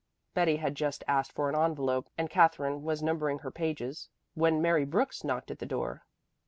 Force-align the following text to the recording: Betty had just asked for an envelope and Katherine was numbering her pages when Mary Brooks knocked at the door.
Betty 0.33 0.55
had 0.57 0.73
just 0.73 1.03
asked 1.07 1.31
for 1.31 1.47
an 1.47 1.55
envelope 1.55 2.09
and 2.17 2.27
Katherine 2.27 2.81
was 2.81 3.03
numbering 3.03 3.37
her 3.37 3.51
pages 3.51 4.09
when 4.33 4.59
Mary 4.59 4.83
Brooks 4.83 5.23
knocked 5.23 5.51
at 5.51 5.59
the 5.59 5.63
door. 5.67 6.03